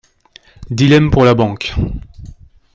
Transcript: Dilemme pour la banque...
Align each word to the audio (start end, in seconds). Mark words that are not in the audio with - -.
Dilemme 0.71 1.11
pour 1.11 1.25
la 1.25 1.35
banque... 1.35 1.75